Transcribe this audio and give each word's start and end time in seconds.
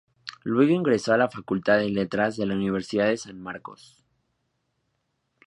Luego 0.43 0.71
ingresó 0.73 1.13
a 1.13 1.17
la 1.19 1.29
Facultad 1.29 1.77
de 1.77 1.89
Letras 1.91 2.35
de 2.35 2.47
la 2.47 2.55
Universidad 2.55 3.05
de 3.09 3.17
San 3.17 3.39
Marcos. 3.39 4.03